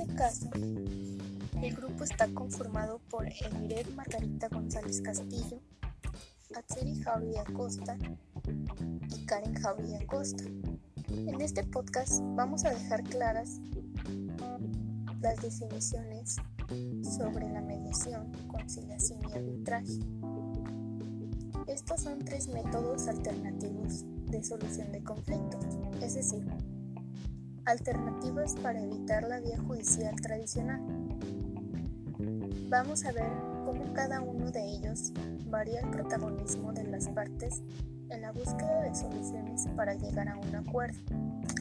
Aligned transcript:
este 0.00 0.14
caso, 0.14 0.50
el 0.54 1.76
grupo 1.76 2.04
está 2.04 2.26
conformado 2.28 3.00
por 3.10 3.26
Emiret 3.26 3.94
Margarita 3.94 4.48
González 4.48 5.02
Castillo, 5.02 5.60
Atseri 6.54 7.00
Javi 7.02 7.36
Acosta 7.36 7.98
y 8.46 9.26
Karen 9.26 9.54
Javi 9.54 9.94
Acosta. 9.94 10.44
En 11.08 11.40
este 11.40 11.64
podcast 11.64 12.20
vamos 12.34 12.64
a 12.64 12.70
dejar 12.70 13.02
claras 13.04 13.60
las 15.20 15.42
definiciones 15.42 16.36
sobre 17.02 17.50
la 17.50 17.60
mediación, 17.60 18.32
conciliación 18.48 19.20
y 19.28 19.32
arbitraje. 19.32 19.98
Estos 21.66 22.00
son 22.00 22.20
tres 22.20 22.48
métodos 22.48 23.06
alternativos 23.06 24.04
de 24.30 24.42
solución 24.42 24.92
de 24.92 25.02
conflictos, 25.02 25.66
es 26.00 26.14
decir, 26.14 26.46
alternativas 27.64 28.54
para 28.56 28.80
evitar 28.80 29.24
la 29.24 29.40
vía 29.40 29.58
judicial 29.58 30.14
tradicional. 30.20 30.80
Vamos 32.68 33.04
a 33.04 33.12
ver 33.12 33.30
cómo 33.64 33.92
cada 33.94 34.20
uno 34.20 34.50
de 34.50 34.62
ellos 34.64 35.12
varía 35.46 35.80
el 35.80 35.90
protagonismo 35.90 36.72
de 36.72 36.84
las 36.84 37.08
partes 37.08 37.62
en 38.10 38.22
la 38.22 38.32
búsqueda 38.32 38.82
de 38.82 38.94
soluciones 38.94 39.66
para 39.76 39.94
llegar 39.94 40.28
a 40.28 40.36
un 40.36 40.54
acuerdo. 40.54 40.98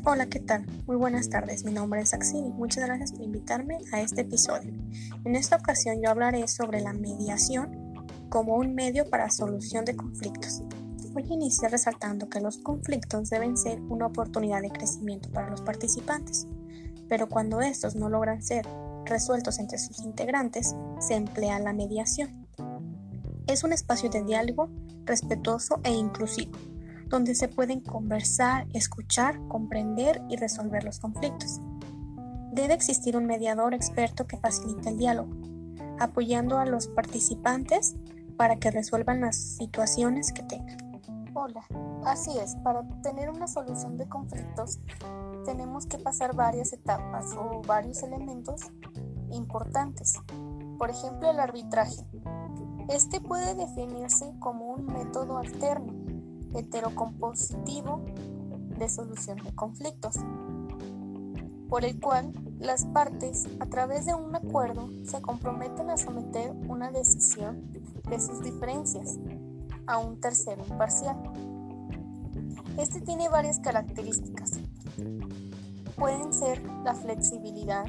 Hola, 0.06 0.28
¿qué 0.28 0.40
tal? 0.40 0.66
Muy 0.88 0.96
buenas 0.96 1.30
tardes, 1.30 1.66
mi 1.66 1.72
nombre 1.72 2.02
es 2.02 2.14
Axini. 2.14 2.52
Muchas 2.52 2.86
gracias 2.86 3.12
por 3.12 3.22
invitarme 3.22 3.80
a 3.92 4.02
este 4.02 4.22
episodio. 4.22 4.74
En 5.26 5.36
esta 5.36 5.58
ocasión 5.58 6.02
yo 6.02 6.10
hablaré 6.10 6.48
sobre 6.48 6.82
la 6.82 6.94
mediación 6.94 7.94
como 8.30 8.56
un 8.56 8.76
medio 8.76 9.10
para 9.10 9.30
solución 9.30 9.86
de 9.86 9.96
conflictos. 9.96 10.64
Voy 11.28 11.50
resaltando 11.70 12.30
que 12.30 12.40
los 12.40 12.60
conflictos 12.60 13.30
deben 13.30 13.58
ser 13.58 13.82
una 13.82 14.06
oportunidad 14.06 14.62
de 14.62 14.70
crecimiento 14.70 15.30
para 15.32 15.50
los 15.50 15.62
participantes, 15.62 16.48
pero 17.10 17.28
cuando 17.28 17.60
estos 17.60 17.96
no 17.96 18.08
logran 18.08 18.42
ser 18.42 18.66
resueltos 19.04 19.60
entre 19.60 19.80
sus 19.80 20.00
integrantes, 20.00 20.76
se 21.00 21.16
emplea 21.16 21.60
la 21.60 21.74
mediación. 21.74 22.48
Es 23.48 23.66
un 23.66 23.74
espacio 23.74 24.10
de 24.10 24.24
diálogo 24.24 24.70
respetuoso 25.04 25.82
e 25.84 25.92
inclusivo, 25.92 26.54
donde 27.08 27.36
se 27.36 27.50
pueden 27.50 27.82
conversar, 27.82 28.68
escuchar, 28.74 29.46
comprender 29.50 30.22
y 30.30 30.38
resolver 30.38 30.86
los 30.86 31.00
conflictos. 31.00 31.60
Debe 32.54 32.76
existir 32.76 33.18
un 33.18 33.26
mediador 33.26 33.74
experto 33.74 34.26
que 34.26 34.38
facilite 34.38 34.88
el 34.88 34.98
diálogo, 34.98 35.36
apoyando 36.00 36.60
a 36.60 36.66
los 36.66 36.88
participantes 36.88 37.96
para 38.38 38.56
que 38.56 38.72
resuelvan 38.72 39.20
las 39.20 39.36
situaciones 39.36 40.32
que 40.32 40.44
tengan. 40.44 40.89
Así 42.04 42.38
es, 42.38 42.56
para 42.58 42.80
obtener 42.80 43.30
una 43.30 43.48
solución 43.48 43.98
de 43.98 44.08
conflictos 44.10 44.80
tenemos 45.46 45.86
que 45.86 45.98
pasar 45.98 46.36
varias 46.36 46.74
etapas 46.74 47.34
o 47.34 47.62
varios 47.66 48.04
elementos 48.04 48.62
importantes. 49.32 50.16
Por 50.78 50.90
ejemplo, 50.90 51.32
el 51.32 51.40
arbitraje. 51.40 52.06
Este 52.90 53.22
puede 53.22 53.56
definirse 53.56 54.34
como 54.40 54.74
un 54.74 54.86
método 54.88 55.38
alterno, 55.38 55.94
heterocompositivo 56.56 58.02
de 58.78 58.90
solución 58.90 59.38
de 59.44 59.54
conflictos, 59.56 60.16
por 61.70 61.86
el 61.86 62.00
cual 62.00 62.34
las 62.60 62.86
partes, 62.86 63.48
a 63.60 63.66
través 63.68 64.06
de 64.06 64.14
un 64.14 64.36
acuerdo, 64.36 64.90
se 65.06 65.22
comprometen 65.22 65.90
a 65.90 65.98
someter 65.98 66.52
una 66.68 66.92
decisión 66.92 67.72
de 68.10 68.20
sus 68.20 68.42
diferencias 68.42 69.20
a 69.90 69.98
un 69.98 70.22
tercero 70.22 70.64
imparcial. 70.70 71.18
Este 72.78 73.02
tiene 73.02 73.28
varias 73.28 73.60
características. 73.60 74.60
Pueden 75.98 76.32
ser 76.32 76.62
la 76.86 76.94
flexibilidad, 76.94 77.86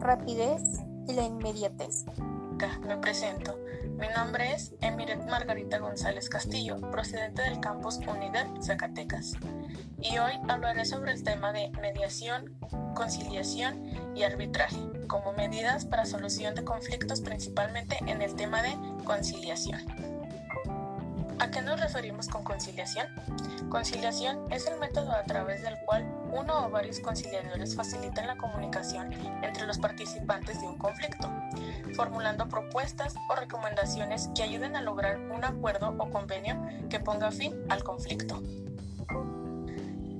rapidez 0.00 0.62
y 1.06 1.14
la 1.14 1.22
inmediatez. 1.22 2.04
Me 2.86 2.96
presento. 2.98 3.58
Mi 3.98 4.06
nombre 4.16 4.52
es 4.52 4.74
Emiret 4.80 5.24
Margarita 5.28 5.78
González 5.78 6.28
Castillo, 6.28 6.80
procedente 6.90 7.42
del 7.42 7.60
campus 7.60 7.98
Unidad 7.98 8.46
Zacatecas. 8.60 9.34
Y 10.00 10.18
hoy 10.18 10.32
hablaré 10.48 10.84
sobre 10.84 11.12
el 11.12 11.22
tema 11.22 11.52
de 11.52 11.70
mediación, 11.80 12.56
conciliación 12.94 13.84
y 14.16 14.24
arbitraje, 14.24 14.78
como 15.06 15.32
medidas 15.32 15.84
para 15.84 16.04
solución 16.04 16.54
de 16.54 16.64
conflictos 16.64 17.20
principalmente 17.20 17.98
en 18.06 18.22
el 18.22 18.34
tema 18.34 18.62
de 18.62 18.76
conciliación. 19.04 19.80
¿A 21.42 21.50
qué 21.50 21.60
nos 21.60 21.80
referimos 21.80 22.28
con 22.28 22.44
conciliación? 22.44 23.08
Conciliación 23.68 24.46
es 24.52 24.68
el 24.68 24.78
método 24.78 25.10
a 25.10 25.24
través 25.24 25.60
del 25.62 25.76
cual 25.84 26.08
uno 26.30 26.66
o 26.66 26.70
varios 26.70 27.00
conciliadores 27.00 27.74
facilitan 27.74 28.28
la 28.28 28.36
comunicación 28.36 29.12
entre 29.42 29.66
los 29.66 29.76
participantes 29.80 30.60
de 30.60 30.68
un 30.68 30.78
conflicto, 30.78 31.28
formulando 31.96 32.48
propuestas 32.48 33.16
o 33.28 33.34
recomendaciones 33.34 34.30
que 34.36 34.44
ayuden 34.44 34.76
a 34.76 34.82
lograr 34.82 35.18
un 35.18 35.42
acuerdo 35.42 35.96
o 35.98 36.10
convenio 36.10 36.64
que 36.88 37.00
ponga 37.00 37.32
fin 37.32 37.56
al 37.68 37.82
conflicto. 37.82 38.40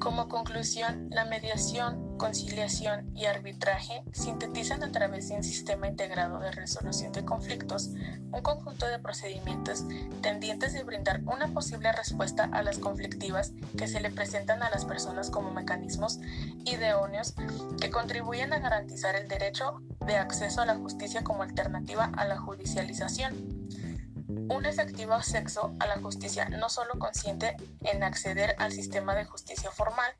Como 0.00 0.28
conclusión, 0.28 1.06
la 1.12 1.24
mediación, 1.24 2.11
conciliación 2.22 3.10
y 3.16 3.24
arbitraje 3.24 4.04
sintetizan 4.12 4.84
a 4.84 4.92
través 4.92 5.28
de 5.28 5.34
un 5.34 5.42
sistema 5.42 5.88
integrado 5.88 6.38
de 6.38 6.52
resolución 6.52 7.10
de 7.10 7.24
conflictos 7.24 7.88
un 8.30 8.42
conjunto 8.42 8.86
de 8.86 9.00
procedimientos 9.00 9.82
tendientes 10.20 10.76
a 10.76 10.84
brindar 10.84 11.22
una 11.24 11.48
posible 11.48 11.90
respuesta 11.90 12.48
a 12.52 12.62
las 12.62 12.78
conflictivas 12.78 13.50
que 13.76 13.88
se 13.88 13.98
le 13.98 14.12
presentan 14.12 14.62
a 14.62 14.70
las 14.70 14.84
personas 14.84 15.30
como 15.30 15.50
mecanismos 15.50 16.20
idóneos 16.64 17.34
que 17.80 17.90
contribuyen 17.90 18.52
a 18.52 18.60
garantizar 18.60 19.16
el 19.16 19.26
derecho 19.26 19.82
de 20.06 20.14
acceso 20.14 20.60
a 20.60 20.66
la 20.66 20.76
justicia 20.76 21.24
como 21.24 21.42
alternativa 21.42 22.12
a 22.16 22.24
la 22.24 22.38
judicialización. 22.38 23.34
Un 24.28 24.64
efectivo 24.64 25.14
acceso 25.14 25.74
a 25.80 25.88
la 25.88 26.00
justicia 26.00 26.48
no 26.48 26.68
solo 26.68 27.00
consciente 27.00 27.56
en 27.80 28.04
acceder 28.04 28.54
al 28.58 28.70
sistema 28.70 29.16
de 29.16 29.24
justicia 29.24 29.72
formal 29.72 30.12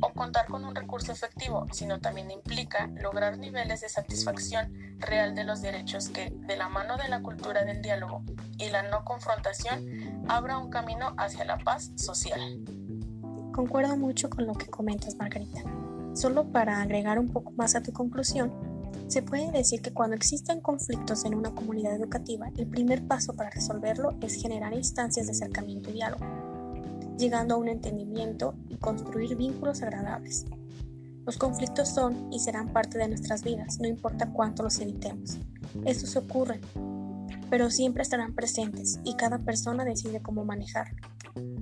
o 0.00 0.12
contar 0.12 0.46
con 0.46 0.64
un 0.64 0.74
recurso 0.74 1.12
efectivo, 1.12 1.66
sino 1.72 2.00
también 2.00 2.30
implica 2.30 2.88
lograr 3.02 3.38
niveles 3.38 3.80
de 3.80 3.88
satisfacción 3.88 4.72
real 4.98 5.34
de 5.34 5.44
los 5.44 5.62
derechos 5.62 6.08
que, 6.08 6.30
de 6.30 6.56
la 6.56 6.68
mano 6.68 6.96
de 6.96 7.08
la 7.08 7.22
cultura 7.22 7.64
del 7.64 7.82
diálogo 7.82 8.22
y 8.58 8.68
la 8.70 8.82
no 8.82 9.04
confrontación, 9.04 10.24
abra 10.28 10.58
un 10.58 10.70
camino 10.70 11.14
hacia 11.16 11.44
la 11.44 11.58
paz 11.58 11.92
social. 11.96 12.40
Concuerdo 13.52 13.96
mucho 13.96 14.30
con 14.30 14.46
lo 14.46 14.54
que 14.54 14.66
comentas, 14.66 15.16
Margarita. 15.16 15.62
Solo 16.14 16.50
para 16.52 16.80
agregar 16.80 17.18
un 17.18 17.28
poco 17.28 17.52
más 17.52 17.74
a 17.74 17.82
tu 17.82 17.92
conclusión, 17.92 18.52
se 19.08 19.22
puede 19.22 19.50
decir 19.50 19.80
que 19.80 19.92
cuando 19.92 20.16
existen 20.16 20.60
conflictos 20.60 21.24
en 21.24 21.34
una 21.34 21.50
comunidad 21.54 21.94
educativa, 21.94 22.50
el 22.56 22.66
primer 22.66 23.06
paso 23.06 23.34
para 23.34 23.50
resolverlo 23.50 24.16
es 24.20 24.34
generar 24.34 24.74
instancias 24.74 25.26
de 25.26 25.32
acercamiento 25.32 25.90
y 25.90 25.94
diálogo, 25.94 26.26
llegando 27.18 27.54
a 27.54 27.58
un 27.58 27.68
entendimiento 27.68 28.54
y 28.68 28.76
construir 28.76 29.36
vínculos 29.36 29.82
agradables. 29.82 30.46
Los 31.26 31.36
conflictos 31.36 31.88
son 31.88 32.32
y 32.32 32.38
serán 32.38 32.72
parte 32.72 32.96
de 32.96 33.08
nuestras 33.08 33.42
vidas, 33.42 33.78
no 33.80 33.86
importa 33.86 34.32
cuánto 34.32 34.62
los 34.62 34.78
evitemos. 34.78 35.36
Estos 35.84 36.16
ocurren, 36.16 36.60
pero 37.50 37.70
siempre 37.70 38.02
estarán 38.02 38.34
presentes 38.34 38.98
y 39.04 39.14
cada 39.14 39.38
persona 39.38 39.84
decide 39.84 40.22
cómo 40.22 40.44
manejarlo. 40.44 40.96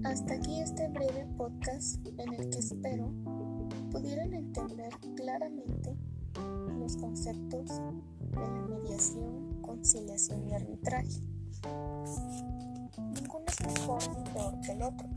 Hasta 0.04 0.34
aquí 0.34 0.60
este 0.60 0.88
breve 0.88 1.26
podcast 1.36 2.06
en 2.06 2.32
el 2.34 2.48
que 2.50 2.58
espero 2.58 3.12
pudieran 3.90 4.34
entender 4.34 4.92
claramente 5.16 5.96
los 6.78 6.96
conceptos 6.96 7.80
de 8.20 8.40
la 8.40 8.62
mediación, 8.68 9.60
conciliación 9.62 10.48
y 10.48 10.54
arbitraje. 10.54 11.20
Ninguno 13.14 13.44
es 13.48 13.66
mejor 13.66 14.02
ni 14.16 14.30
peor 14.30 14.60
que 14.60 14.72
el 14.72 14.82
otro. 14.82 15.08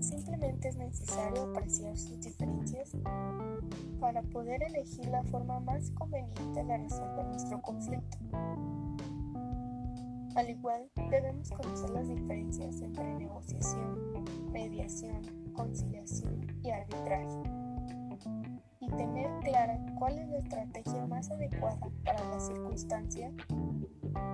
Simplemente 0.00 0.68
es 0.68 0.76
necesario 0.76 1.42
apreciar 1.42 1.96
sus 1.96 2.20
diferencias 2.20 2.92
para 3.98 4.22
poder 4.22 4.62
elegir 4.62 5.06
la 5.06 5.24
forma 5.24 5.58
más 5.60 5.90
conveniente 5.92 6.62
de 6.62 6.78
resolver 6.78 7.26
nuestro 7.26 7.60
conflicto. 7.60 8.18
Al 10.36 10.50
igual, 10.50 10.88
debemos 11.10 11.50
conocer 11.50 11.90
las 11.90 12.08
diferencias 12.08 12.80
entre 12.80 13.14
negociación, 13.14 14.24
mediación, 14.52 15.22
conciliación 15.54 16.46
y 16.62 16.70
arbitraje 16.70 17.42
y 18.80 18.88
tener 18.90 19.30
clara 19.40 19.78
cuál 19.98 20.18
es 20.18 20.28
la 20.28 20.38
estrategia 20.38 21.06
más 21.06 21.30
adecuada 21.30 21.78
para 22.04 22.24
la 22.30 22.40
circunstancia 22.40 23.32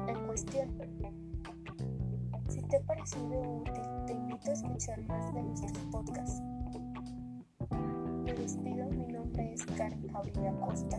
en 0.06 0.26
cuestión 0.26 1.19
te 2.70 2.76
ha 2.76 2.80
parecido 2.82 3.40
útil, 3.40 3.82
te 4.06 4.12
invito 4.12 4.50
a 4.50 4.52
escuchar 4.52 5.02
más 5.08 5.34
de 5.34 5.42
nuestros 5.42 5.72
podcasts. 5.90 6.40
Me 8.24 8.32
despido, 8.32 8.88
mi 8.90 9.12
nombre 9.12 9.52
es 9.52 9.64
Karen 9.66 10.08
Javier 10.12 10.48
Acosta. 10.48 10.98